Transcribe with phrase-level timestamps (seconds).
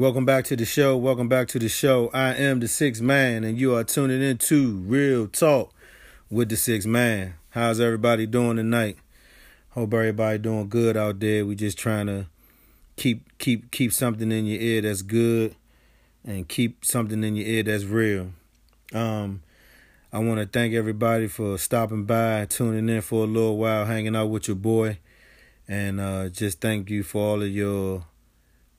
[0.00, 0.96] Welcome back to the show.
[0.96, 2.08] Welcome back to the show.
[2.14, 5.74] I am the Six man, and you are tuning in to Real Talk
[6.30, 7.34] with the Six man.
[7.50, 8.96] How's everybody doing tonight?
[9.72, 11.44] Hope everybody doing good out there.
[11.44, 12.28] We just trying to
[12.96, 15.54] keep keep keep something in your ear that's good,
[16.24, 18.30] and keep something in your ear that's real.
[18.94, 19.42] Um,
[20.14, 24.16] I want to thank everybody for stopping by, tuning in for a little while, hanging
[24.16, 24.96] out with your boy,
[25.68, 28.06] and uh, just thank you for all of your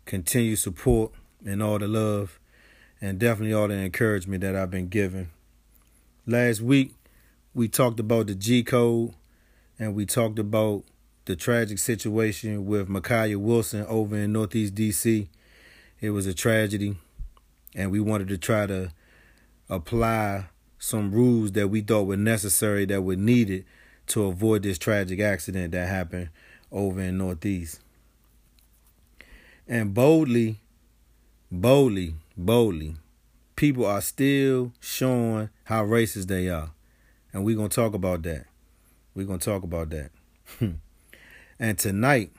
[0.06, 1.12] continued support
[1.46, 2.40] and all the love,
[3.00, 5.32] and definitely all the encouragement that I've been given.
[6.26, 6.94] Last week,
[7.54, 9.14] we talked about the G code,
[9.78, 10.84] and we talked about
[11.26, 15.28] the tragic situation with Makiyah Wilson over in Northeast DC.
[16.00, 16.96] It was a tragedy,
[17.76, 18.92] and we wanted to try to
[19.70, 20.46] apply
[20.80, 23.66] some rules that we thought were necessary that were needed
[24.08, 26.30] to avoid this tragic accident that happened
[26.72, 27.81] over in Northeast.
[29.72, 30.60] And boldly,
[31.50, 32.98] boldly, boldly,
[33.56, 36.72] people are still showing how racist they are.
[37.32, 38.48] And we're going to talk about that.
[39.16, 40.12] We're going to talk about that.
[41.60, 42.32] and tonight,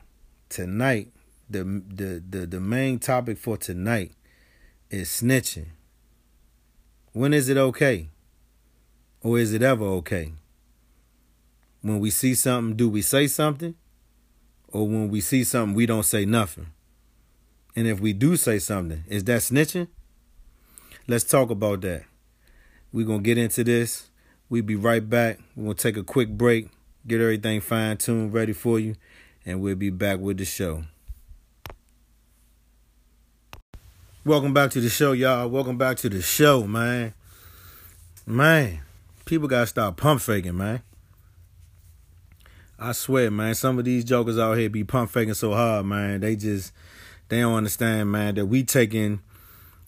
[0.50, 1.10] tonight,
[1.48, 4.12] the, the the the main topic for tonight
[4.90, 5.68] is snitching.
[7.14, 8.10] When is it okay?
[9.22, 10.34] Or is it ever okay?
[11.80, 13.74] When we see something, do we say something?
[14.68, 16.66] Or when we see something, we don't say nothing?
[17.74, 19.88] And if we do say something, is that snitching?
[21.08, 22.04] Let's talk about that.
[22.92, 24.10] We're going to get into this.
[24.50, 25.38] We'll be right back.
[25.56, 26.68] We're going to take a quick break,
[27.06, 28.96] get everything fine tuned, ready for you,
[29.46, 30.84] and we'll be back with the show.
[34.24, 35.48] Welcome back to the show, y'all.
[35.48, 37.14] Welcome back to the show, man.
[38.24, 38.80] Man,
[39.24, 40.82] people gotta stop pump faking, man.
[42.78, 46.20] I swear, man, some of these jokers out here be pump faking so hard, man.
[46.20, 46.72] They just
[47.32, 49.20] they don't understand, man, that we taking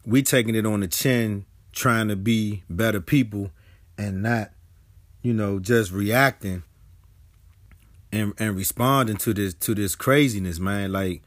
[0.06, 3.50] we taking it on the chin trying to be better people
[3.98, 4.50] and not,
[5.20, 6.62] you know, just reacting
[8.10, 10.90] and and responding to this to this craziness, man.
[10.90, 11.22] Like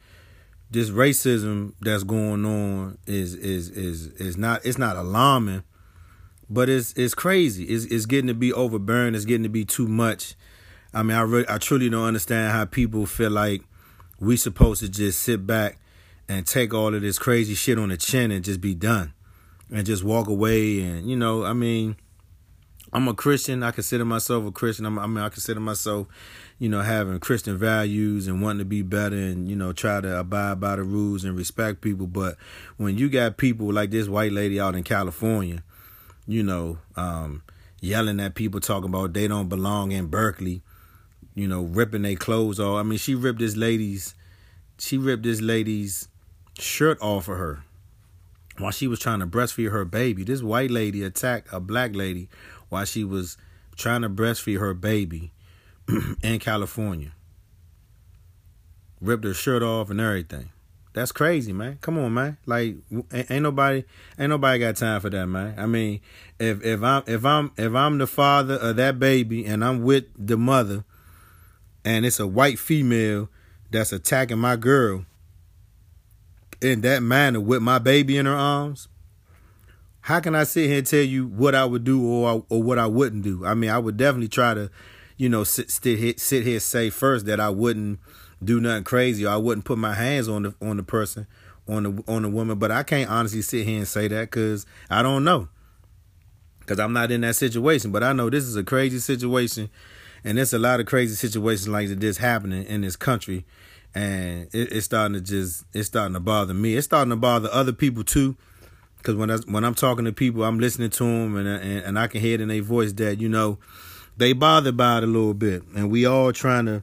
[0.68, 5.62] this racism that's going on is is is is not it's not alarming
[6.50, 7.62] but it's it's crazy.
[7.64, 9.14] It's it's getting to be overbearing.
[9.14, 10.34] It's getting to be too much.
[10.92, 13.62] I mean, I really, I truly don't understand how people feel like
[14.18, 15.78] we supposed to just sit back
[16.28, 19.14] and take all of this crazy shit on the chin and just be done
[19.70, 20.80] and just walk away.
[20.80, 21.96] And you know, I mean,
[22.92, 23.62] I'm a Christian.
[23.62, 24.86] I consider myself a Christian.
[24.86, 26.06] I'm, I mean, I consider myself,
[26.58, 30.20] you know, having Christian values and wanting to be better and you know try to
[30.20, 32.06] abide by the rules and respect people.
[32.06, 32.36] But
[32.76, 35.62] when you got people like this white lady out in California
[36.28, 37.42] you know, um,
[37.80, 40.62] yelling at people talking about they don't belong in Berkeley,
[41.34, 42.78] you know, ripping their clothes off.
[42.78, 44.14] I mean, she ripped this lady's
[44.78, 46.06] she ripped this lady's
[46.60, 47.64] shirt off of her
[48.58, 50.24] while she was trying to breastfeed her baby.
[50.24, 52.28] This white lady attacked a black lady
[52.68, 53.36] while she was
[53.76, 55.32] trying to breastfeed her baby
[56.22, 57.12] in California.
[59.00, 60.50] Ripped her shirt off and everything.
[60.92, 61.78] That's crazy, man.
[61.80, 62.38] Come on, man.
[62.44, 62.76] Like
[63.12, 63.84] ain't nobody
[64.18, 65.54] ain't nobody got time for that, man.
[65.56, 66.00] I mean,
[66.40, 70.06] if if I'm if I'm if I'm the father of that baby and I'm with
[70.18, 70.84] the mother
[71.84, 73.28] and it's a white female
[73.70, 75.04] that's attacking my girl
[76.60, 78.88] in that manner with my baby in her arms,
[80.00, 82.78] how can I sit here and tell you what I would do or or what
[82.78, 83.44] I wouldn't do?
[83.44, 84.70] I mean, I would definitely try to,
[85.16, 88.00] you know, sit sit here, sit here say first that I wouldn't
[88.42, 91.26] do nothing crazy or I wouldn't put my hands on the on the person
[91.68, 92.58] on the on the woman.
[92.58, 95.48] But I can't honestly sit here and say that because I don't know
[96.68, 97.90] because I'm not in that situation.
[97.90, 99.70] But I know this is a crazy situation,
[100.22, 103.46] and there's a lot of crazy situations like this happening in this country,
[103.94, 106.76] and it, it's starting to just it's starting to bother me.
[106.76, 108.36] It's starting to bother other people too.
[108.96, 111.98] Because when I, when I'm talking to people, I'm listening to them, and, and and
[111.98, 113.58] I can hear it in their voice that you know
[114.16, 116.82] they bothered by it a little bit, and we all trying to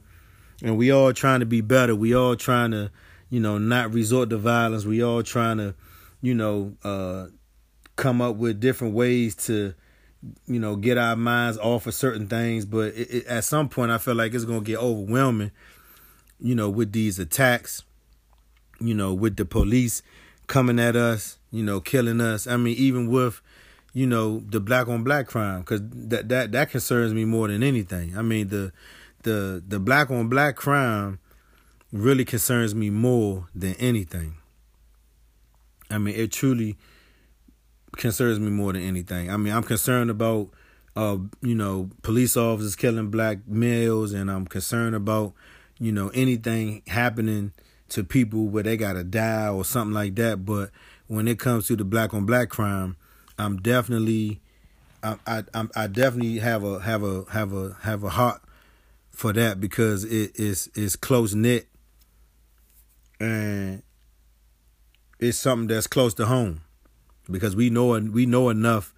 [0.62, 1.94] and we all trying to be better.
[1.94, 2.90] We all trying to,
[3.30, 4.84] you know, not resort to violence.
[4.84, 5.74] We all trying to,
[6.22, 7.26] you know, uh,
[7.96, 9.74] come up with different ways to,
[10.46, 12.64] you know, get our minds off of certain things.
[12.64, 15.52] But it, it, at some point, I feel like it's gonna get overwhelming,
[16.40, 17.82] you know, with these attacks,
[18.80, 20.02] you know, with the police
[20.46, 22.46] coming at us, you know, killing us.
[22.46, 23.40] I mean, even with
[23.92, 27.62] you know the black on black crime because that that that concerns me more than
[27.62, 28.16] anything.
[28.16, 28.72] I mean the
[29.22, 31.18] the the black on black crime
[31.92, 34.36] really concerns me more than anything.
[35.90, 36.76] I mean, it truly
[37.96, 39.30] concerns me more than anything.
[39.30, 40.50] I mean, I'm concerned about
[40.96, 45.34] uh, you know, police officers killing black males and I'm concerned about,
[45.78, 47.52] you know, anything happening
[47.90, 50.44] to people where they gotta die or something like that.
[50.44, 50.70] But
[51.06, 52.96] when it comes to the black on black crime,
[53.38, 54.40] I'm definitely,
[55.02, 55.44] I, I,
[55.74, 58.42] I definitely have a have a have a have a heart
[59.10, 61.68] for that because it is is close knit
[63.18, 63.82] and
[65.18, 66.60] it's something that's close to home
[67.30, 68.92] because we know we know enough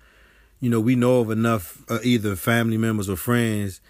[0.61, 3.81] you know we know of enough uh, either family members or friends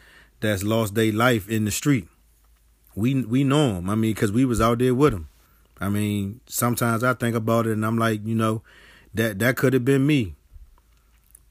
[0.40, 2.06] that's lost their life in the street
[2.98, 5.28] we we know them i mean because we was out there with them
[5.80, 8.62] i mean sometimes i think about it and i'm like you know
[9.14, 10.34] that that could have been me.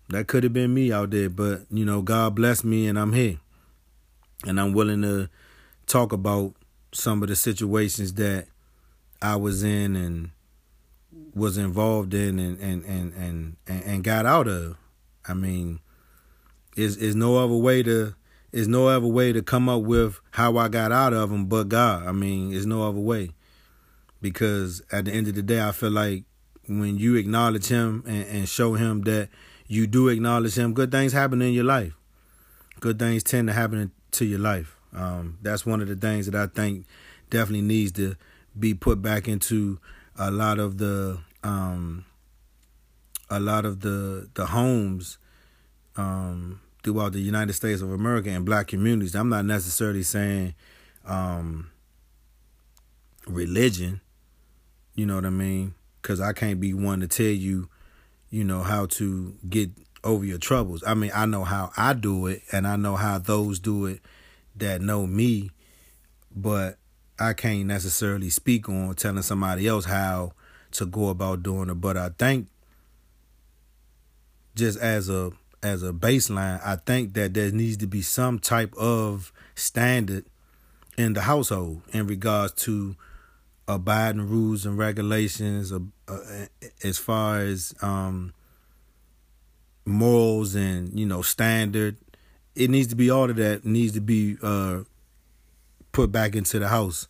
[0.10, 3.14] That could have been me out there but you know god bless me and i'm
[3.14, 3.40] here.
[4.46, 5.30] And i'm willing to
[5.86, 6.54] talk about
[6.94, 8.48] some of the situations that
[9.22, 10.32] i was in and
[11.36, 13.14] was involved in and and and
[13.68, 14.78] and and, got out of.
[15.28, 15.80] I mean,
[16.76, 18.16] is is no other way to
[18.52, 21.70] is no other way to come up with how I got out of them but
[21.70, 22.08] God.
[22.08, 23.32] I mean, there's no other way.
[24.22, 26.24] Because at the end of the day, I feel like
[26.68, 29.30] when you acknowledge him and, and show him that
[29.68, 31.94] you do acknowledge him, good things happen in your life.
[32.80, 34.76] Good things tend to happen to your life.
[34.94, 36.86] Um, that's one of the things that I think
[37.30, 38.16] definitely needs to
[38.58, 39.80] be put back into
[40.18, 42.06] a lot of the um,
[43.30, 45.18] a lot of the the homes
[45.96, 49.14] um, throughout the United States of America and black communities.
[49.14, 50.56] I'm not necessarily saying
[51.04, 51.70] um,
[53.28, 54.00] religion,
[54.96, 55.74] you know what I mean?
[56.02, 57.68] Because I can't be one to tell you,
[58.30, 59.70] you know, how to get
[60.06, 60.82] over your troubles.
[60.88, 64.00] I mean, I know how I do it, and I know how those do it
[64.56, 65.52] that know me,
[66.34, 66.78] but
[67.20, 70.32] I can't necessarily speak on telling somebody else how
[70.72, 71.82] to go about doing it.
[71.82, 72.48] But I think
[74.56, 75.34] just as a
[75.68, 80.26] as a baseline, I think that there needs to be some type of standard
[80.98, 82.96] in the household in regards to
[83.68, 86.46] abiding rules and regulations uh, uh,
[86.84, 88.34] as far as um,
[89.86, 91.98] morals and you know standard.
[92.56, 94.82] It needs to be all of that needs to be uh,
[95.92, 97.08] put back into the house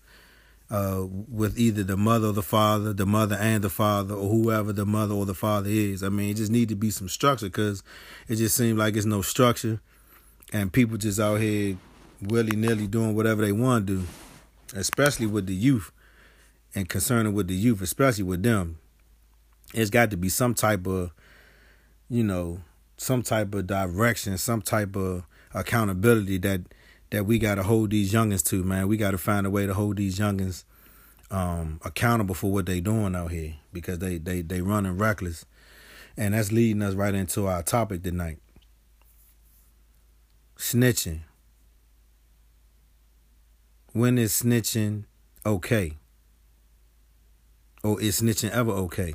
[0.69, 4.73] uh, with either the mother or the father, the mother and the father, or whoever
[4.73, 6.03] the mother or the father is.
[6.03, 7.83] I mean, it just need to be some structure because
[8.27, 9.79] it just seems like it's no structure,
[10.51, 11.77] and people just out here
[12.21, 14.07] willy nilly doing whatever they want to do,
[14.75, 15.91] especially with the youth
[16.75, 18.77] and concerning with the youth, especially with them.
[19.73, 21.11] It's got to be some type of,
[22.09, 22.61] you know,
[22.97, 26.61] some type of direction, some type of accountability that
[27.09, 28.87] that we got to hold these youngins to, man.
[28.87, 30.63] We got to find a way to hold these youngins
[31.31, 35.45] um, accountable for what they doing out here because they they they running reckless,
[36.15, 38.39] and that's leading us right into our topic tonight.
[40.57, 41.21] Snitching.
[43.93, 45.05] When is snitching
[45.45, 45.97] okay?
[47.83, 49.13] Or is snitching ever okay?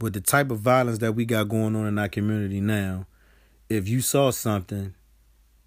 [0.00, 3.06] With the type of violence that we got going on in our community now,
[3.68, 4.94] if you saw something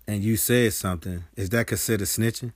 [0.07, 2.53] and you said something, is that considered snitching?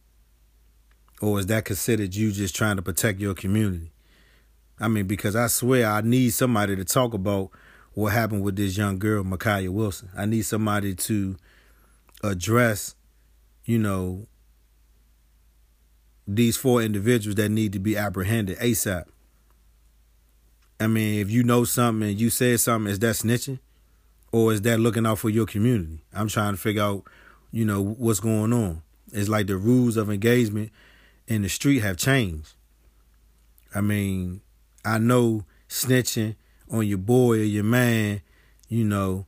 [1.22, 3.91] Or is that considered you just trying to protect your community?
[4.79, 7.50] I mean, because I swear I need somebody to talk about
[7.94, 10.10] what happened with this young girl, Makiyah Wilson.
[10.15, 11.36] I need somebody to
[12.24, 12.96] address,
[13.65, 14.27] you know,
[16.25, 19.06] these four individuals that need to be apprehended ASAP.
[20.79, 23.60] I mean, if you know something and you said something, is that snitching?
[24.32, 26.06] Or is that looking out for your community?
[26.13, 27.03] I'm trying to figure out
[27.51, 28.82] you know, what's going on.
[29.12, 30.72] It's like the rules of engagement
[31.27, 32.53] in the street have changed.
[33.74, 34.41] I mean,
[34.86, 36.36] I know snitching
[36.72, 38.22] on your boy or your man,
[38.68, 39.25] you know,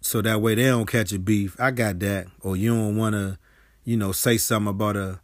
[0.00, 1.56] so that way they don't catch a beef.
[1.60, 2.26] I got that.
[2.40, 3.38] Or you don't want to,
[3.84, 5.20] you know, say something about a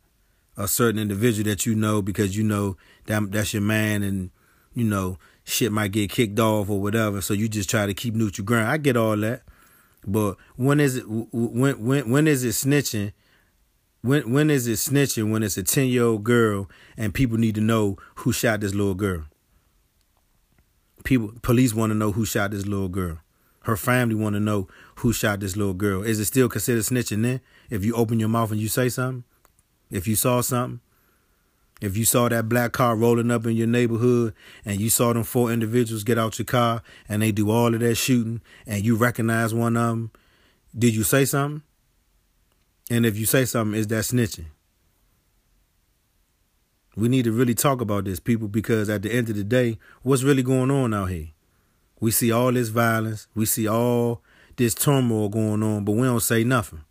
[0.58, 4.30] a certain individual that you know because you know that that's your man and
[4.75, 7.20] you know shit might get kicked off or whatever.
[7.20, 8.68] So you just try to keep neutral ground.
[8.68, 9.42] I get all that.
[10.08, 13.12] But when is it when when when is it snitching?
[14.00, 17.96] When when is it snitching when it's a 10-year-old girl and people need to know
[18.16, 19.24] who shot this little girl?
[21.04, 23.18] People police want to know who shot this little girl.
[23.64, 26.02] Her family want to know who shot this little girl.
[26.02, 29.24] Is it still considered snitching then if you open your mouth and you say something?
[29.90, 30.80] If you saw something?
[31.80, 35.23] If you saw that black car rolling up in your neighborhood and you saw them
[35.23, 38.97] four individuals get out your car and they do all of that shooting and you
[38.97, 40.11] recognize one of them,
[40.76, 41.62] did you say something?
[42.90, 44.47] And if you say something, is that snitching?
[46.97, 49.78] We need to really talk about this, people, because at the end of the day,
[50.02, 51.28] what's really going on out here?
[52.00, 54.23] We see all this violence, we see all
[54.56, 56.82] this turmoil going on, but we don't say nothing.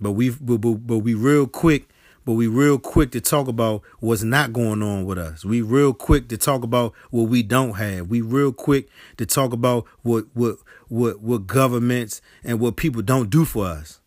[0.00, 1.88] But we but, but, but we real quick
[2.28, 5.46] but we real quick to talk about what's not going on with us.
[5.46, 8.08] We real quick to talk about what we don't have.
[8.08, 10.58] We real quick to talk about what what
[10.88, 14.00] what what governments and what people don't do for us.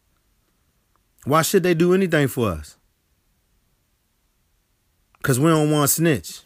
[1.23, 2.77] Why should they do anything for us?
[5.23, 6.41] Cause we don't want to snitch.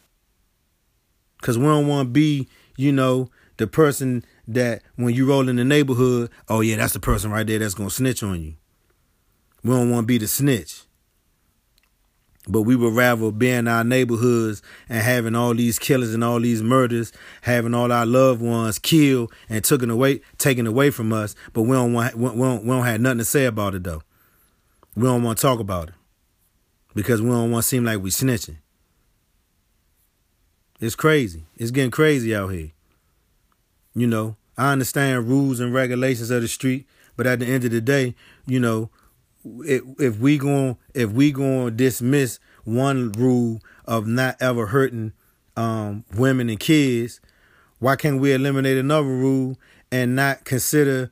[1.41, 5.57] Cause we don't want to be, you know, the person that when you roll in
[5.57, 8.53] the neighborhood, oh yeah, that's the person right there that's gonna snitch on you.
[9.61, 10.84] We don't want to be the snitch.
[12.47, 16.39] But we would rather be in our neighborhoods and having all these killers and all
[16.39, 17.11] these murders,
[17.41, 21.35] having all our loved ones killed and taken away, taken away from us.
[21.53, 24.03] But we don't want, we don't, we don't have nothing to say about it though.
[24.95, 25.95] We don't want to talk about it
[26.93, 28.57] because we don't want to seem like we snitching.
[30.79, 31.45] It's crazy.
[31.57, 32.71] It's getting crazy out here.
[33.95, 36.85] You know, I understand rules and regulations of the street,
[37.15, 38.89] but at the end of the day, you know,
[39.45, 45.13] if, we going if we going to dismiss one rule of not ever hurting
[45.55, 47.21] um, women and kids,
[47.79, 49.57] why can't we eliminate another rule
[49.91, 51.11] and not consider,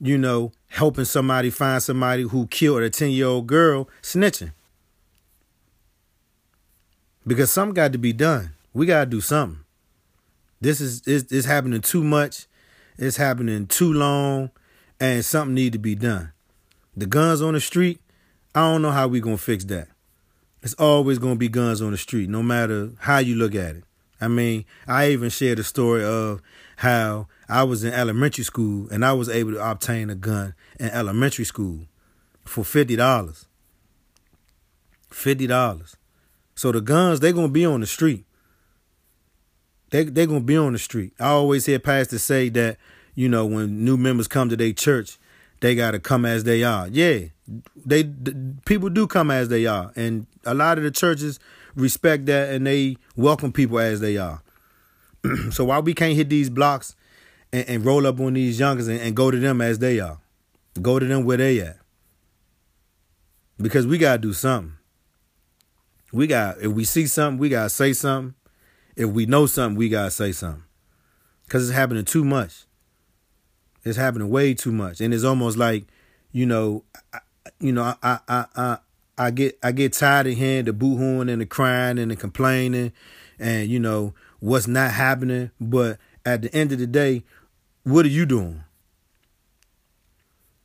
[0.00, 4.52] you know, helping somebody find somebody who killed a 10 year old girl snitching?
[7.26, 8.54] Because something got to be done.
[8.72, 9.60] We got to do something.
[10.60, 12.46] This is it's, it's happening too much.
[12.96, 14.50] It's happening too long,
[14.98, 16.32] and something need to be done.
[16.98, 18.00] The guns on the street,
[18.56, 19.86] I don't know how we gonna fix that.
[20.62, 23.84] It's always gonna be guns on the street, no matter how you look at it.
[24.20, 26.42] I mean, I even shared a story of
[26.78, 30.88] how I was in elementary school and I was able to obtain a gun in
[30.88, 31.82] elementary school
[32.44, 33.46] for fifty dollars.
[35.08, 35.96] Fifty dollars.
[36.56, 38.24] So the guns, they're gonna be on the street.
[39.90, 41.12] They they're gonna be on the street.
[41.20, 42.76] I always hear pastors say that,
[43.14, 45.16] you know, when new members come to their church,
[45.60, 46.88] they got to come as they are.
[46.88, 47.20] Yeah,
[47.84, 51.38] they the, people do come as they are, and a lot of the churches
[51.74, 54.42] respect that and they welcome people as they are.
[55.50, 56.94] so why we can't hit these blocks
[57.52, 60.18] and, and roll up on these youngers and, and, go to them as they are,
[60.80, 61.78] go to them where they at,
[63.58, 64.74] because we gotta do something.
[66.12, 68.34] We got if we see something, we gotta say something.
[68.96, 70.64] If we know something, we gotta say something,
[71.44, 72.64] because it's happening too much.
[73.84, 75.86] It's happening way too much, and it's almost like,
[76.32, 77.20] you know, I,
[77.60, 78.78] you know, I, I, I,
[79.16, 82.92] I get, I get tired of hearing the boohooing and the crying and the complaining,
[83.38, 85.50] and you know what's not happening.
[85.60, 87.24] But at the end of the day,
[87.84, 88.64] what are you doing?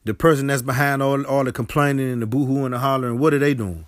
[0.05, 3.33] The person that's behind all all the complaining and the boohoo and the hollering, what
[3.33, 3.85] are they doing?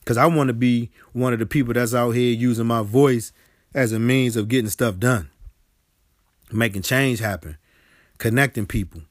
[0.00, 3.32] Because I want to be one of the people that's out here using my voice
[3.74, 5.30] as a means of getting stuff done,
[6.50, 7.56] making change happen
[8.22, 9.02] connecting people,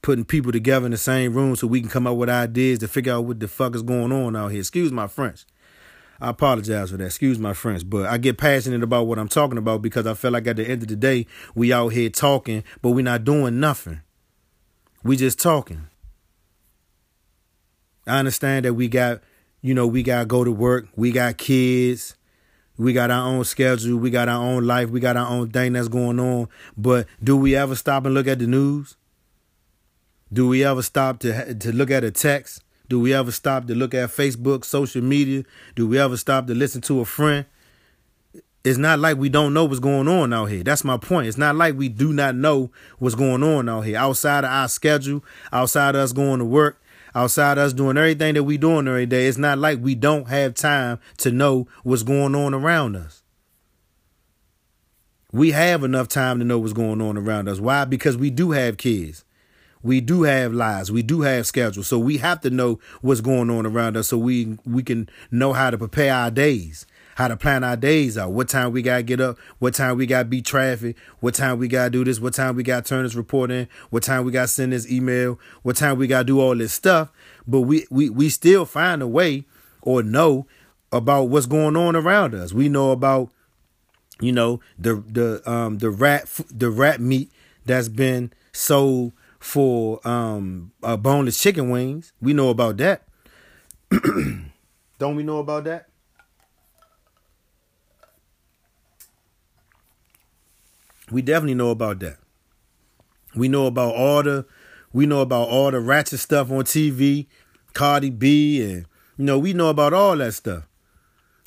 [0.00, 2.88] putting people together in the same room so we can come up with ideas to
[2.88, 4.60] figure out what the fuck is going on out here.
[4.60, 5.44] Excuse my French.
[6.18, 7.04] I apologize for that.
[7.04, 10.30] Excuse my French, but I get passionate about what I'm talking about because I feel
[10.30, 13.60] like at the end of the day, we out here talking, but we're not doing
[13.60, 14.00] nothing.
[15.02, 15.88] We just talking.
[18.06, 19.20] I understand that we got,
[19.60, 20.88] you know, we got to go to work.
[20.96, 22.16] We got kids.
[22.78, 23.98] We got our own schedule.
[23.98, 24.90] We got our own life.
[24.90, 26.48] We got our own thing that's going on.
[26.76, 28.96] But do we ever stop and look at the news?
[30.32, 32.62] Do we ever stop to to look at a text?
[32.88, 35.44] Do we ever stop to look at Facebook, social media?
[35.74, 37.46] Do we ever stop to listen to a friend?
[38.62, 40.64] It's not like we don't know what's going on out here.
[40.64, 41.28] That's my point.
[41.28, 43.96] It's not like we do not know what's going on out here.
[43.96, 46.80] Outside of our schedule, outside of us going to work,
[47.16, 50.54] outside us doing everything that we doing every day, it's not like we don't have
[50.54, 53.22] time to know what's going on around us.
[55.32, 57.58] We have enough time to know what's going on around us.
[57.58, 57.86] Why?
[57.86, 59.24] Because we do have kids.
[59.82, 60.92] We do have lives.
[60.92, 61.86] We do have schedules.
[61.86, 65.52] So we have to know what's going on around us so we we can know
[65.52, 68.32] how to prepare our days how to plan our days out.
[68.32, 71.66] What time we gotta get up, what time we gotta beat traffic, what time we
[71.66, 74.48] gotta do this, what time we gotta turn this report in, what time we gotta
[74.48, 77.10] send this email, what time we gotta do all this stuff.
[77.46, 79.46] But we we we still find a way
[79.80, 80.46] or know
[80.92, 82.52] about what's going on around us.
[82.52, 83.30] We know about
[84.20, 87.32] you know the the um the rat the rat meat
[87.64, 92.12] that's been sold for um uh, boneless chicken wings.
[92.20, 93.04] We know about that.
[94.98, 95.88] Don't we know about that?
[101.10, 102.18] We definitely know about that.
[103.34, 104.46] We know about all the
[104.92, 107.26] we know about all the ratchet stuff on TV,
[107.74, 108.86] Cardi B and
[109.18, 110.66] you know, we know about all that stuff.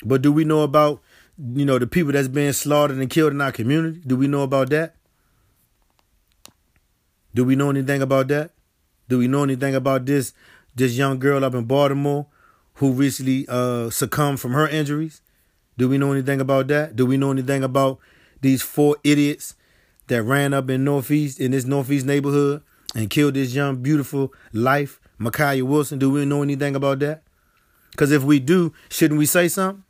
[0.04, 1.00] But do we know about
[1.38, 4.00] you know the people that's being slaughtered and killed in our community?
[4.06, 4.94] Do we know about that?
[7.34, 8.52] Do we know anything about that?
[9.08, 10.32] Do we know anything about this
[10.74, 12.26] this young girl up in Baltimore
[12.74, 15.22] who recently uh, succumbed from her injuries?
[15.76, 16.96] Do we know anything about that?
[16.96, 17.98] Do we know anything about
[18.40, 19.54] these four idiots
[20.08, 22.62] that ran up in Northeast in this Northeast neighborhood
[22.94, 25.98] and killed this young, beautiful life, Makiyah Wilson?
[25.98, 27.22] Do we know anything about that?
[27.90, 29.84] Because if we do, shouldn't we say something?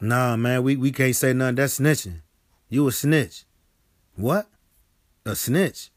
[0.00, 1.56] Nah, man, we, we can't say nothing.
[1.56, 2.22] That's snitching.
[2.68, 3.44] You a snitch.
[4.16, 4.48] What?
[5.26, 5.90] A snitch.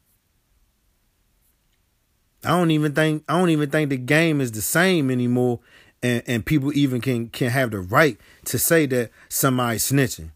[2.44, 5.62] I don't even think I don't even think the game is the same anymore
[6.04, 10.32] and, and people even can can have the right to say that somebody's snitching.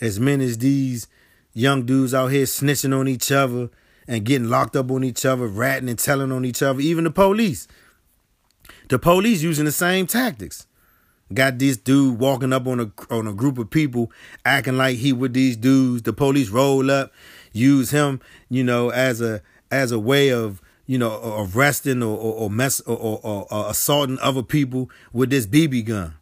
[0.00, 1.06] As many as these
[1.52, 3.70] young dudes out here snitching on each other
[4.08, 7.10] and getting locked up on each other, ratting and telling on each other, even the
[7.10, 7.68] police.
[8.88, 10.66] The police using the same tactics.
[11.32, 14.10] Got this dude walking up on a on a group of people
[14.44, 16.02] acting like he with these dudes.
[16.02, 17.12] The police roll up,
[17.52, 22.32] use him, you know, as a as a way of you know arresting or or,
[22.34, 26.14] or mess or, or, or assaulting other people with this BB gun.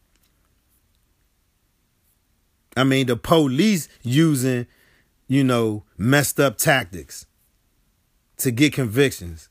[2.76, 4.66] I mean, the police using,
[5.28, 7.26] you know, messed up tactics
[8.38, 9.48] to get convictions.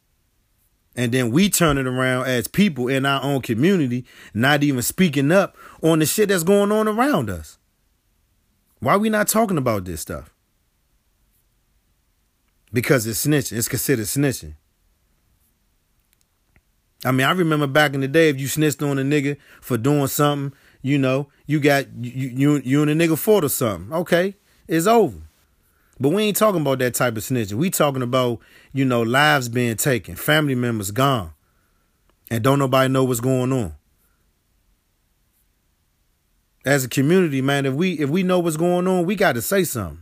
[0.95, 5.31] And then we turn it around as people in our own community, not even speaking
[5.31, 7.57] up on the shit that's going on around us.
[8.79, 10.33] Why are we not talking about this stuff?
[12.73, 13.57] Because it's snitching.
[13.57, 14.55] It's considered snitching.
[17.03, 19.77] I mean, I remember back in the day, if you snitched on a nigga for
[19.77, 23.91] doing something, you know, you got you you, you and a nigga fought or something.
[23.93, 24.35] Okay,
[24.67, 25.17] it's over.
[25.99, 27.53] But we ain't talking about that type of snitching.
[27.53, 28.39] We talking about,
[28.73, 31.33] you know, lives being taken, family members gone,
[32.29, 33.75] and don't nobody know what's going on.
[36.65, 39.41] As a community, man, if we if we know what's going on, we got to
[39.41, 40.01] say something.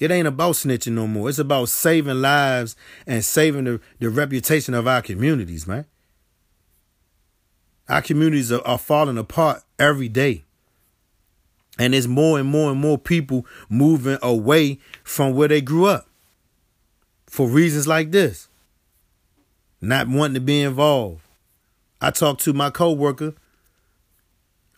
[0.00, 1.28] It ain't about snitching no more.
[1.28, 5.86] It's about saving lives and saving the, the reputation of our communities, man.
[7.88, 10.44] Our communities are, are falling apart every day.
[11.78, 16.08] And there's more and more and more people moving away from where they grew up
[17.26, 18.48] for reasons like this.
[19.80, 21.22] Not wanting to be involved.
[22.00, 23.34] I talked to my coworker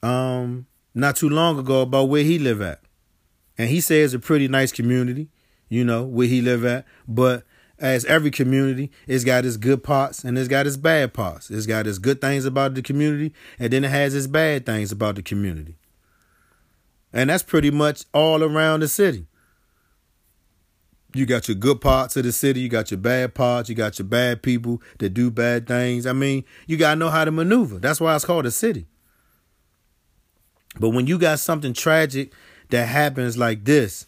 [0.00, 2.80] um not too long ago about where he live at.
[3.58, 5.28] And he says it's a pretty nice community,
[5.68, 7.44] you know, where he live at, but
[7.80, 11.50] as every community, it's got its good parts and it's got its bad parts.
[11.50, 14.90] It's got its good things about the community, and then it has its bad things
[14.92, 15.76] about the community.
[17.12, 19.26] And that's pretty much all around the city.
[21.14, 23.98] You got your good parts of the city, you got your bad parts, you got
[23.98, 26.04] your bad people that do bad things.
[26.04, 27.78] I mean, you got to know how to maneuver.
[27.78, 28.86] That's why it's called a city.
[30.78, 32.32] But when you got something tragic
[32.70, 34.06] that happens like this,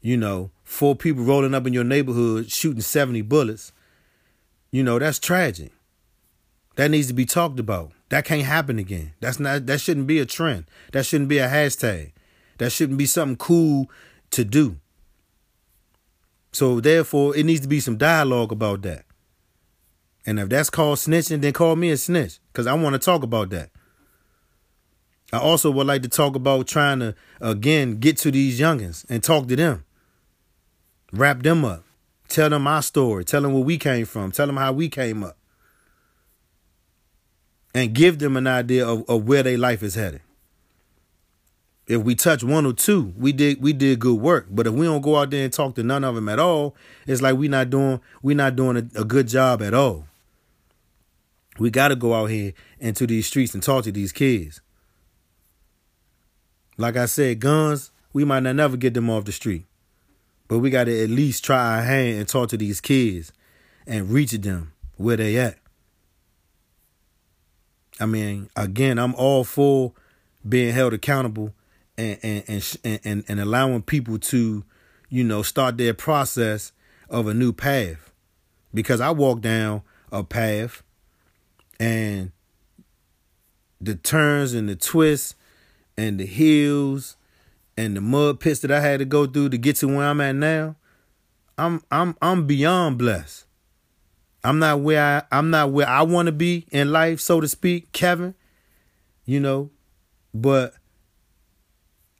[0.00, 3.72] you know, four people rolling up in your neighborhood shooting 70 bullets,
[4.70, 5.72] you know, that's tragic.
[6.76, 7.92] That needs to be talked about.
[8.08, 9.12] That can't happen again.
[9.20, 10.64] That's not that shouldn't be a trend.
[10.92, 12.12] That shouldn't be a hashtag.
[12.58, 13.90] That shouldn't be something cool
[14.30, 14.76] to do.
[16.52, 19.04] So therefore, it needs to be some dialogue about that.
[20.26, 23.22] And if that's called snitching, then call me a snitch because I want to talk
[23.22, 23.70] about that.
[25.32, 29.22] I also would like to talk about trying to again get to these youngins and
[29.22, 29.84] talk to them,
[31.12, 31.84] wrap them up,
[32.28, 35.22] tell them my story, tell them where we came from, tell them how we came
[35.22, 35.36] up,
[37.74, 40.22] and give them an idea of, of where their life is headed
[41.90, 44.46] if we touch one or two, we did we did good work.
[44.48, 46.76] But if we don't go out there and talk to none of them at all,
[47.04, 50.06] it's like we not doing we not doing a, a good job at all.
[51.58, 54.60] We got to go out here into these streets and talk to these kids.
[56.76, 59.66] Like I said, guns we might not never get them off the street,
[60.48, 63.32] but we got to at least try our hand and talk to these kids
[63.86, 65.56] and reach them where they at.
[68.00, 69.92] I mean, again, I'm all for
[70.48, 71.52] being held accountable
[71.96, 74.64] and and and and, and allowing people to,
[75.08, 76.72] you know, start their process
[77.08, 78.12] of a new path.
[78.72, 80.82] Because I walked down a path
[81.78, 82.32] and
[83.80, 85.34] the turns and the twists
[86.00, 87.16] and the hills
[87.76, 90.20] and the mud pits that I had to go through to get to where I'm
[90.22, 90.76] at now,
[91.58, 93.44] I'm I'm I'm beyond blessed.
[94.42, 97.46] I'm not where I I'm not where I want to be in life, so to
[97.46, 98.34] speak, Kevin.
[99.26, 99.70] You know,
[100.32, 100.72] but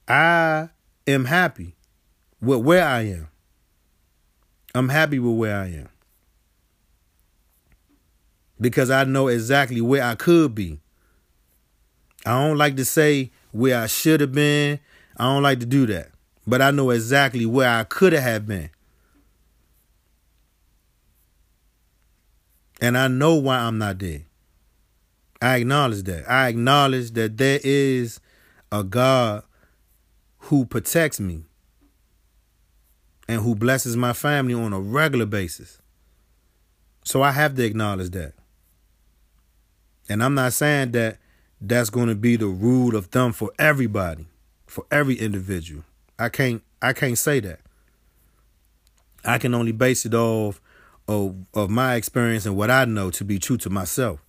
[0.07, 0.69] I
[1.07, 1.75] am happy
[2.39, 3.29] with where I am.
[4.75, 5.89] I'm happy with where I am.
[8.59, 10.79] Because I know exactly where I could be.
[12.27, 14.79] I don't like to say where I should have been.
[15.17, 16.09] I don't like to do that.
[16.47, 18.69] But I know exactly where I could have been.
[22.81, 24.23] And I know why I'm not there.
[25.41, 26.29] I acknowledge that.
[26.29, 28.19] I acknowledge that there is
[28.71, 29.43] a God
[30.37, 31.43] who protects me
[33.27, 35.79] and who blesses my family on a regular basis.
[37.03, 38.33] So I have to acknowledge that.
[40.09, 41.17] And I'm not saying that
[41.61, 44.25] that's going to be the rule of thumb for everybody,
[44.65, 45.83] for every individual.
[46.17, 47.59] I can't I can't say that.
[49.23, 50.59] I can only base it off
[51.07, 54.19] of of my experience and what I know to be true to myself.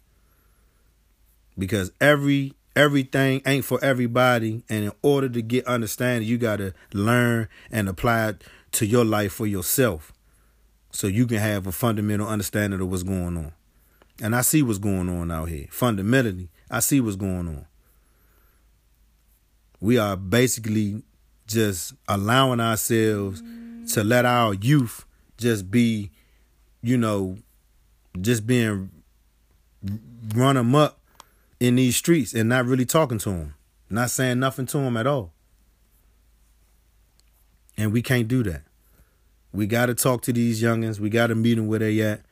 [1.59, 6.73] Because every everything ain't for everybody and in order to get understanding you got to
[6.92, 10.12] learn and apply it to your life for yourself
[10.90, 13.53] so you can have a fundamental understanding of what's going on
[14.23, 17.65] and i see what's going on out here fundamentally i see what's going on
[19.81, 21.03] we are basically
[21.47, 23.43] just allowing ourselves
[23.93, 25.05] to let our youth
[25.37, 26.11] just be
[26.83, 27.37] you know
[28.21, 28.91] just being
[30.35, 30.99] run them up
[31.61, 33.55] in these streets and not really talking to them,
[33.89, 35.33] not saying nothing to them at all.
[37.77, 38.63] And we can't do that.
[39.53, 40.99] We got to talk to these youngins.
[40.99, 42.23] We got to meet them where they at,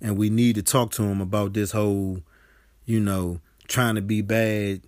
[0.00, 2.22] and we need to talk to them about this whole,
[2.86, 4.82] you know, trying to be bad,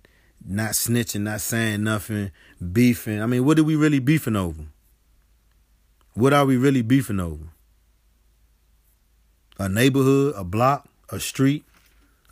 [0.45, 2.31] not snitching, not saying nothing,
[2.71, 3.21] beefing.
[3.21, 4.65] I mean, what are we really beefing over?
[6.13, 7.45] What are we really beefing over?
[9.57, 11.63] A neighborhood, a block, a street,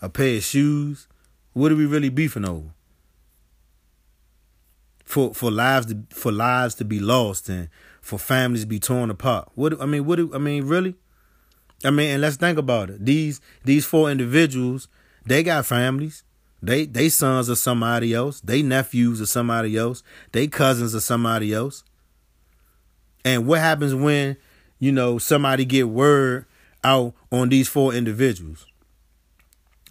[0.01, 1.07] a pair of shoes,
[1.53, 2.69] what are we really beefing over?
[5.05, 7.69] For for lives to for lives to be lost and
[8.01, 9.49] for families to be torn apart.
[9.55, 10.95] What I mean, what do, I mean, really?
[11.83, 13.05] I mean, and let's think about it.
[13.05, 14.87] These these four individuals,
[15.25, 16.23] they got families.
[16.61, 18.39] They they sons of somebody else.
[18.41, 20.03] They nephews of somebody else.
[20.31, 21.83] They cousins of somebody else.
[23.25, 24.37] And what happens when,
[24.79, 26.45] you know, somebody get word
[26.83, 28.65] out on these four individuals?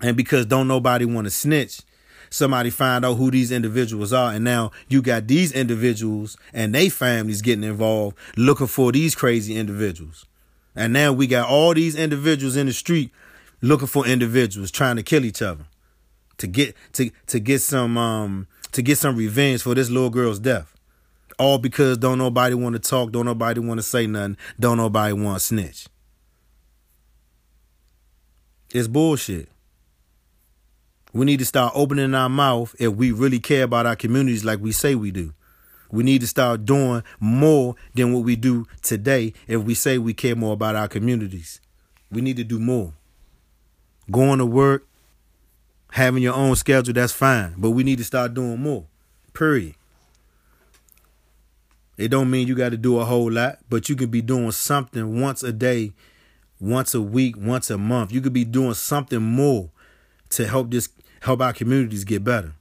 [0.01, 1.83] And because don't nobody want to snitch,
[2.31, 4.33] somebody find out who these individuals are.
[4.33, 9.57] And now you got these individuals and they families getting involved looking for these crazy
[9.57, 10.25] individuals.
[10.75, 13.13] And now we got all these individuals in the street
[13.61, 15.67] looking for individuals trying to kill each other
[16.41, 20.39] to get to to get some um to get some revenge for this little girl's
[20.39, 20.75] death.
[21.39, 25.13] All because don't nobody want to talk, don't nobody want to say nothing, don't nobody
[25.13, 25.87] want to snitch.
[28.73, 29.49] It's bullshit.
[31.13, 34.61] We need to start opening our mouth if we really care about our communities like
[34.61, 35.35] we say we do.
[35.91, 40.15] We need to start doing more than what we do today if we say we
[40.15, 41.61] care more about our communities.
[42.13, 42.93] We need to do more.
[44.11, 44.87] Going to work,
[45.93, 47.55] having your own schedule, that's fine.
[47.57, 48.85] But we need to start doing more.
[49.35, 49.75] Period.
[51.97, 54.53] It don't mean you got to do a whole lot, but you could be doing
[54.53, 55.93] something once a day,
[56.59, 58.11] once a week, once a month.
[58.11, 59.71] You could be doing something more
[60.31, 60.89] to help this
[61.21, 62.55] help our communities get better.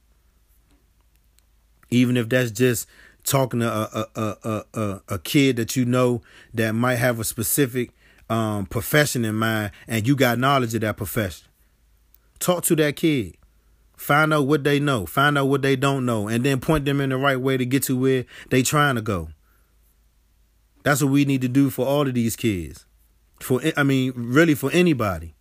[1.88, 2.86] Even if that's just
[3.24, 6.20] talking to a a a a, a kid that you know
[6.52, 7.92] that might have a specific
[8.28, 11.46] um, profession in mind, and you got knowledge of that profession.
[12.40, 13.36] Talk to that kid.
[13.96, 15.04] Find out what they know.
[15.04, 17.66] Find out what they don't know, and then point them in the right way to
[17.66, 19.28] get to where they trying to go.
[20.82, 22.86] That's what we need to do for all of these kids.
[23.40, 25.34] For I mean, really for anybody.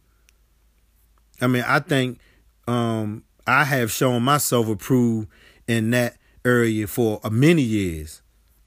[1.42, 2.20] I mean, I think
[2.68, 5.30] um, I have shown myself approved
[5.68, 8.22] in that area for many years.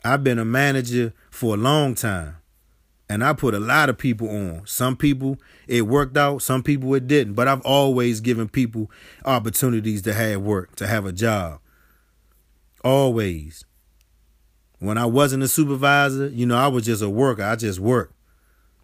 [0.04, 2.36] I've been a manager for a long time.
[3.12, 4.62] And I put a lot of people on.
[4.64, 5.36] Some people
[5.68, 7.34] it worked out, some people it didn't.
[7.34, 8.90] But I've always given people
[9.26, 11.60] opportunities to have work, to have a job.
[12.82, 13.66] Always.
[14.78, 17.42] When I wasn't a supervisor, you know, I was just a worker.
[17.42, 18.14] I just worked.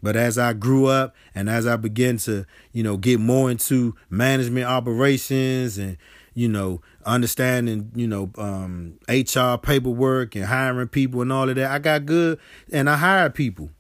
[0.03, 3.97] But as I grew up and as I began to, you know, get more into
[4.11, 5.97] management operations and,
[6.35, 11.71] you know, understanding, you know, um, HR paperwork and hiring people and all of that,
[11.71, 12.39] I got good
[12.71, 13.71] and I hired people.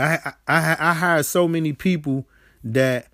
[0.00, 2.26] I I I hired so many people
[2.64, 3.08] that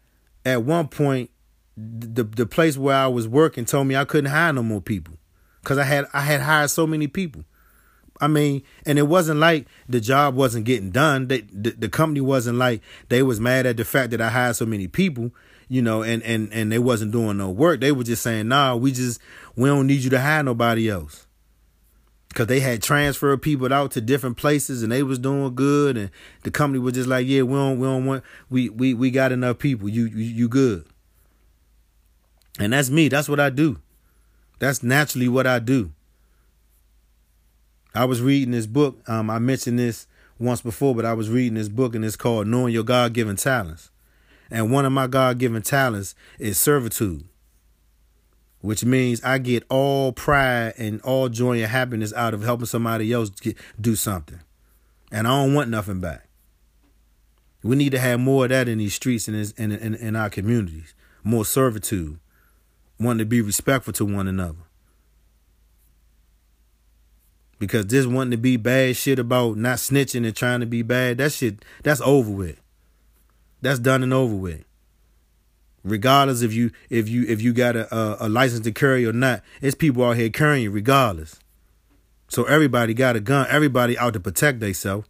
[0.45, 1.31] at one point
[1.77, 5.19] the the place where I was working told me I couldn't hire no more people
[5.63, 7.45] because I had I had hired so many people.
[8.19, 11.29] I mean, and it wasn't like the job wasn't getting done.
[11.29, 14.57] They, the, the company wasn't like they was mad at the fact that I hired
[14.57, 15.33] so many people,
[15.69, 17.81] you know, and and and they wasn't doing no work.
[17.81, 19.21] They were just saying, "Nah, we just
[19.55, 21.26] we don't need you to hire nobody else."
[22.37, 26.11] Cause they had transferred people out to different places and they was doing good, and
[26.43, 29.33] the company was just like, "Yeah, we don't we don't want we we we got
[29.33, 29.89] enough people.
[29.89, 30.85] You you, you good."
[32.59, 33.09] And that's me.
[33.09, 33.79] That's what I do.
[34.59, 35.93] That's naturally what I do.
[37.95, 38.99] I was reading this book.
[39.09, 40.07] Um, I mentioned this
[40.39, 43.37] once before, but I was reading this book and it's called Knowing Your God Given
[43.37, 43.91] Talents.
[44.51, 47.25] And one of my God given talents is servitude,
[48.67, 53.13] which means I get all pride and all joy and happiness out of helping somebody
[53.13, 54.41] else get, do something.
[55.13, 56.27] And I don't want nothing back.
[57.63, 60.29] We need to have more of that in these streets and in, in, in our
[60.29, 60.95] communities.
[61.23, 62.19] More servitude,
[62.99, 64.59] wanting to be respectful to one another.
[67.61, 71.19] Because this wanting to be bad shit about not snitching and trying to be bad,
[71.19, 72.61] that shit, that's over with.
[73.63, 74.66] That's done and over with.
[75.87, 79.13] Regardless if you if you if you got a, a, a license to carry or
[79.13, 81.39] not, it's people out here carrying regardless.
[82.29, 83.47] So everybody got a gun.
[83.49, 85.09] Everybody out to protect themselves.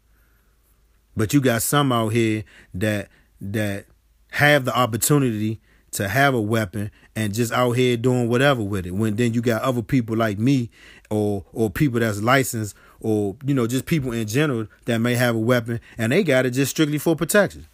[1.16, 3.08] But you got some out here that
[3.40, 3.86] that
[4.32, 5.62] have the opportunity
[5.92, 8.90] to have a weapon and just out here doing whatever with it.
[8.90, 10.68] When then you got other people like me
[11.08, 15.34] or or people that's licensed or you know just people in general that may have
[15.34, 17.66] a weapon and they got it just strictly for protection.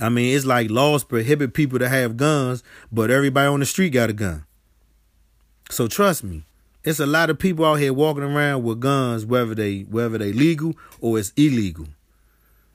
[0.00, 3.90] I mean, it's like laws prohibit people to have guns, but everybody on the street
[3.90, 4.44] got a gun.
[5.70, 6.44] So trust me,
[6.82, 10.32] it's a lot of people out here walking around with guns, whether they whether they
[10.32, 11.86] legal or it's illegal.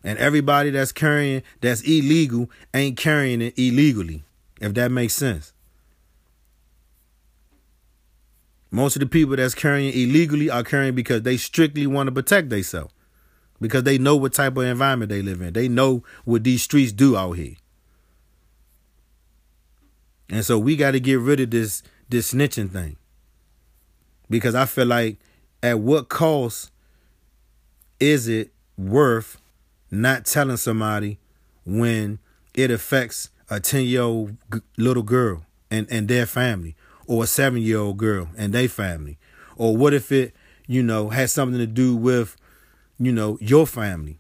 [0.04, 4.24] And everybody that's carrying that's illegal ain't carrying it illegally,
[4.62, 5.52] if that makes sense.
[8.70, 12.50] Most of the people that's carrying illegally are carrying because they strictly want to protect
[12.50, 12.94] themselves
[13.62, 15.54] because they know what type of environment they live in.
[15.54, 17.56] They know what these streets do out here.
[20.30, 22.98] And so we got to get rid of this this snitching thing.
[24.30, 25.18] Because I feel like
[25.62, 26.72] at what cost
[28.00, 29.38] is it worth
[29.92, 31.20] not telling somebody
[31.66, 32.20] when
[32.54, 34.36] it affects a 10-year-old
[34.78, 36.76] little girl and and their family
[37.08, 39.18] or a 7-year-old girl and their family?
[39.56, 40.34] Or what if it,
[40.68, 42.36] you know, has something to do with
[43.00, 44.20] you know, your family.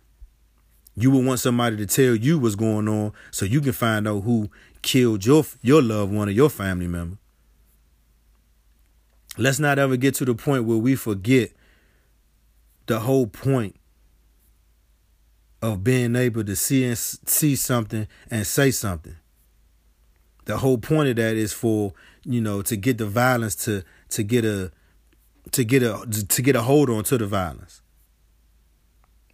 [0.95, 4.21] You would want somebody to tell you what's going on so you can find out
[4.21, 4.49] who
[4.81, 7.17] killed your your loved one or your family member.
[9.37, 11.51] Let's not ever get to the point where we forget
[12.85, 13.75] the whole point
[15.61, 19.15] of being able to see and see something and say something.
[20.45, 24.23] The whole point of that is for, you know, to get the violence to to
[24.23, 24.71] get a
[25.51, 27.81] to get a to get a hold on to the violence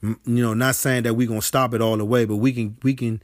[0.01, 2.77] you know, not saying that we're gonna stop it all the way, but we can
[2.83, 3.21] we can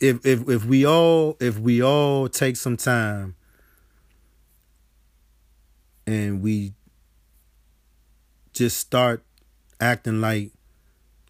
[0.00, 3.36] if if if we all if we all take some time
[6.06, 6.72] and we
[8.52, 9.22] just start
[9.80, 10.50] acting like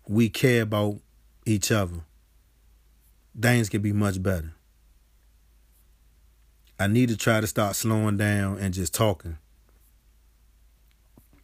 [0.09, 0.99] we care about
[1.45, 2.01] each other,
[3.41, 4.53] things can be much better.
[6.79, 9.39] I need to try to start slowing down and just talking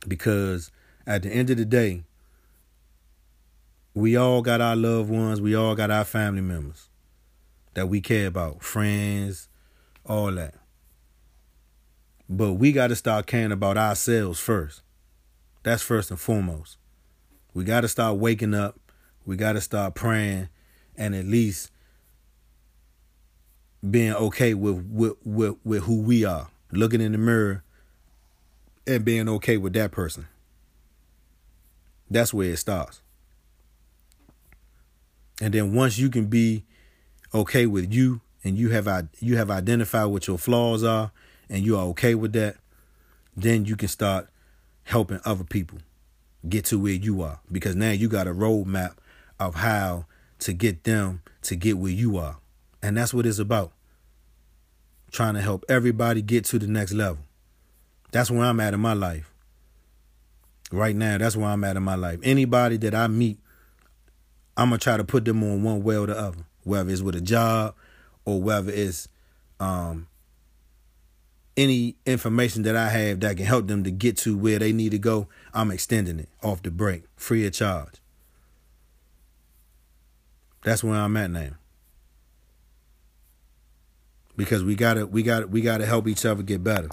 [0.06, 0.70] because
[1.06, 2.04] at the end of the day,
[3.94, 6.88] we all got our loved ones, we all got our family members
[7.74, 9.48] that we care about, friends,
[10.04, 10.54] all that.
[12.28, 14.82] But we got to start caring about ourselves first.
[15.62, 16.78] That's first and foremost.
[17.54, 18.78] We got to start waking up.
[19.24, 20.48] We got to start praying
[20.96, 21.70] and at least
[23.88, 26.48] being okay with, with, with, with who we are.
[26.70, 27.62] Looking in the mirror
[28.86, 30.26] and being okay with that person.
[32.12, 33.00] That's where it starts.
[35.40, 36.64] And then once you can be
[37.34, 41.10] okay with you and you have you have identified what your flaws are
[41.48, 42.56] and you are okay with that,
[43.36, 44.28] then you can start
[44.84, 45.78] helping other people
[46.48, 48.96] get to where you are because now you got a roadmap
[49.38, 50.06] of how
[50.40, 52.38] to get them to get where you are.
[52.82, 53.72] And that's what it's about.
[55.10, 57.24] Trying to help everybody get to the next level.
[58.10, 59.31] That's where I'm at in my life.
[60.72, 62.18] Right now, that's where I'm at in my life.
[62.22, 63.38] Anybody that I meet,
[64.56, 67.14] I'm gonna try to put them on one way or the other, whether it's with
[67.14, 67.74] a job
[68.24, 69.06] or whether it's
[69.60, 70.08] um,
[71.58, 74.92] any information that I have that can help them to get to where they need
[74.92, 75.28] to go.
[75.52, 78.00] I'm extending it off the break, free of charge.
[80.64, 81.50] That's where I'm at now.
[84.38, 86.88] Because we gotta, we gotta, we gotta help each other get better.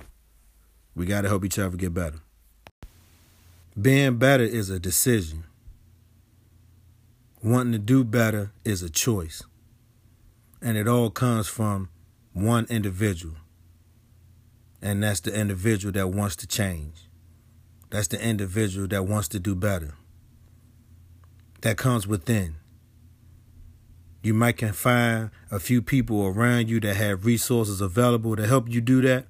[0.96, 2.20] We gotta help each other get better.
[3.80, 5.44] Being better is a decision.
[7.44, 9.44] Wanting to do better is a choice.
[10.62, 11.90] And it all comes from
[12.34, 13.36] one individual.
[14.82, 17.08] And that's the individual that wants to change.
[17.90, 19.94] That's the individual that wants to do better.
[21.62, 22.56] That comes within.
[24.24, 28.68] You might can find a few people around you that have resources available to help
[28.68, 29.28] you do that.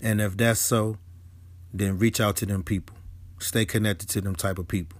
[0.00, 0.98] And if that's so,
[1.72, 2.97] then reach out to them people.
[3.38, 4.98] Stay connected to them type of people.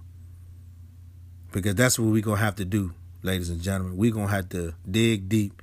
[1.52, 3.96] Because that's what we're going to have to do, ladies and gentlemen.
[3.96, 5.62] We're going to have to dig deep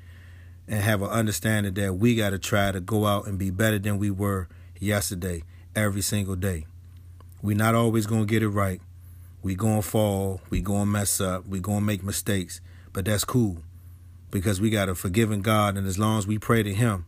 [0.68, 3.78] and have an understanding that we got to try to go out and be better
[3.78, 4.48] than we were
[4.80, 5.44] yesterday,
[5.76, 6.66] every single day.
[7.42, 8.82] We're not always going to get it right.
[9.44, 10.42] We're going to fall.
[10.50, 11.46] We're going to mess up.
[11.46, 12.62] We're going to make mistakes.
[12.92, 13.58] But that's cool
[14.32, 15.78] because we got a forgiving God.
[15.78, 17.06] And as long as we pray to Him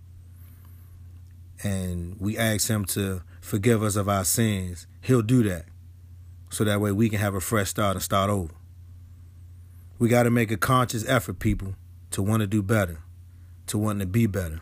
[1.64, 5.64] and we ask Him to forgive us of our sins, He'll do that.
[6.50, 8.54] So that way we can have a fresh start and start over.
[10.00, 11.76] We got to make a conscious effort, people,
[12.12, 13.00] to want to do better,
[13.68, 14.60] to want to be better.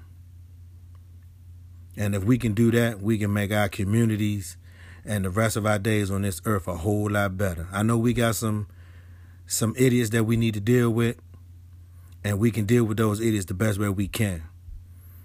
[1.97, 4.55] And if we can do that, we can make our communities
[5.03, 7.67] and the rest of our days on this earth a whole lot better.
[7.71, 8.67] I know we got some
[9.47, 11.17] some idiots that we need to deal with,
[12.23, 14.43] and we can deal with those idiots the best way we can.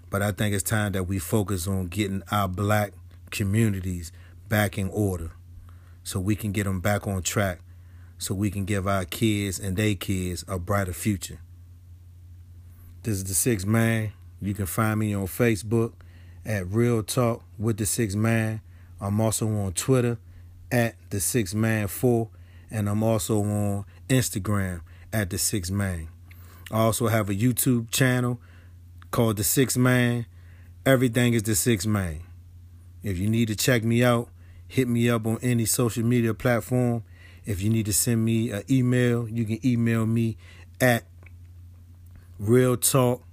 [0.09, 2.94] But I think it's time that we focus on getting our black
[3.30, 4.12] communities
[4.50, 5.30] back in order
[6.02, 7.60] so we can get them back on track
[8.18, 11.40] so we can give our kids and their kids a brighter future.
[13.02, 14.12] This is the Six Man.
[14.42, 15.94] You can find me on Facebook
[16.44, 18.60] at Real Talk with the Six Man.
[19.00, 20.18] I'm also on Twitter
[20.70, 22.28] at the Six Man Four,
[22.70, 24.82] and I'm also on Instagram
[25.14, 26.08] at the Six Man.
[26.70, 28.38] I also have a YouTube channel
[29.10, 30.26] called the Six Man.
[30.84, 32.20] Everything is the Six Man.
[33.02, 34.28] If you need to check me out,
[34.70, 37.02] hit me up on any social media platform.
[37.44, 40.37] If you need to send me an email, you can email me
[40.80, 41.04] at
[42.38, 43.24] real talk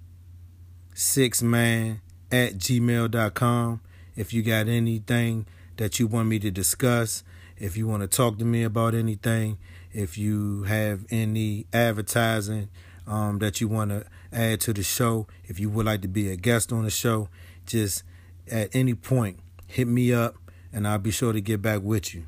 [0.96, 3.82] six man at gmail.com.
[4.16, 5.46] If you got anything
[5.78, 7.24] that you want me to discuss,
[7.56, 9.60] if you want to talk to me about anything,
[9.94, 12.70] if you have any advertising
[13.06, 16.32] um, that you want to add to the show, if you would like to be
[16.32, 17.30] a guest on the show,
[17.68, 18.02] just
[18.50, 20.36] at any point, hit me up
[20.78, 22.28] and I'll be sure to get back with you.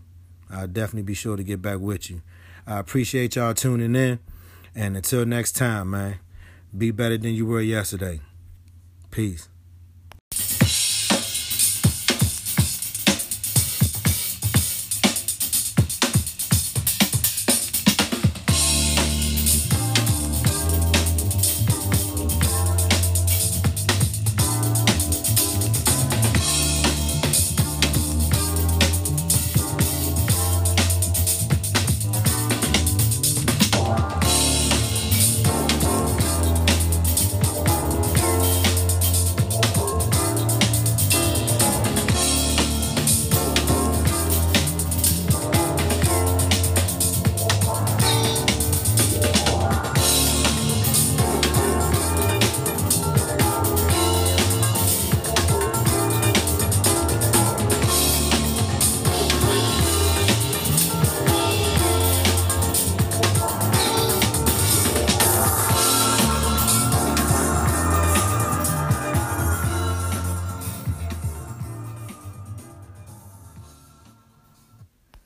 [0.49, 2.23] I'll definitely be sure to get back with you.
[2.65, 4.17] I appreciate y'all tuning in.
[4.73, 6.17] And until next time, man,
[6.75, 8.21] be better than you were yesterday.
[9.11, 9.49] Peace.